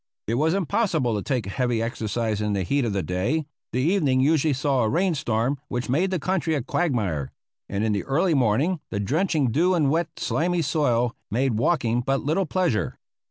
[0.25, 4.19] It was impossible to take heavy exercise in the heat of the day; the evening
[4.19, 7.31] usually saw a rain storm which made the country a quagmire;
[7.69, 12.21] and in the early morning the drenching dew and wet, slimy soil made walking but
[12.23, 12.97] little pleasure.